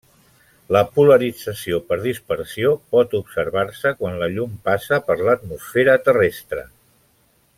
La 0.75 0.79
polarització 0.93 1.77
per 1.91 1.97
dispersió 2.05 2.71
pot 2.95 3.13
observar-se 3.21 3.93
quan 4.01 4.17
la 4.23 4.31
llum 4.37 4.57
passa 4.69 5.01
per 5.11 5.19
l'Atmosfera 5.21 5.99
terrestre. 6.09 6.69